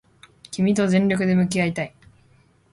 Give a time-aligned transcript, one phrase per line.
[0.49, 1.93] 君と全力で向き合いたい